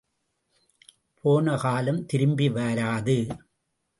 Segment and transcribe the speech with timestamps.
[1.25, 3.17] போனகாலம் திரும்பி வராது!